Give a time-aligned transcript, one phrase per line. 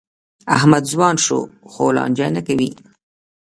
[0.57, 1.39] احمد ځوان شو؛
[1.71, 2.71] خو لانجه نه کوي.